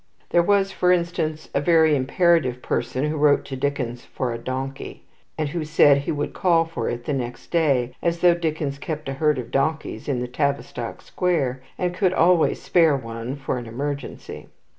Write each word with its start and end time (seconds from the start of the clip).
There 0.31 0.41
was, 0.41 0.71
for 0.71 0.91
instance, 0.91 1.51
a 1.53 1.61
very 1.61 1.95
imperative 1.95 2.63
person 2.63 3.03
who 3.07 3.17
wrote 3.17 3.45
to 3.45 3.55
Dickens 3.55 4.03
for 4.03 4.33
a 4.33 4.39
donkey, 4.39 5.03
and 5.37 5.49
who 5.49 5.63
said 5.63 5.97
he 5.99 6.11
would 6.11 6.33
call 6.33 6.65
for 6.65 6.89
it 6.89 7.05
the 7.05 7.13
next 7.13 7.51
day, 7.51 7.93
as 8.01 8.17
though 8.21 8.33
Dickens 8.33 8.79
kept 8.79 9.07
a 9.09 9.13
herd 9.13 9.37
of 9.37 9.51
donkeys 9.51 10.07
in 10.07 10.25
Tavistock 10.31 11.03
Square, 11.03 11.61
and 11.77 11.93
could 11.93 12.13
always 12.15 12.59
spare 12.59 12.97
one 12.97 13.35
for 13.35 13.59
an 13.59 13.67
emergency. 13.67 14.49